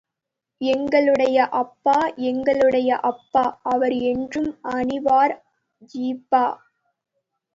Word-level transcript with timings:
எங்களுடைய 0.61 1.47
அப்பா 1.53 1.97
எங்களுடைய 2.29 2.89
அப்பா—அவர் 3.01 3.95
என்றும் 4.11 4.49
அணிவார் 4.71 5.35
ஜிப்பா. 5.93 6.45